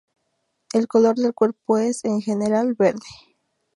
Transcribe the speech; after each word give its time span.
El 0.73 0.87
color 0.87 1.15
del 1.17 1.35
cuerpo 1.35 1.77
es, 1.77 2.03
en 2.05 2.21
general, 2.23 2.73
verde. 2.73 3.05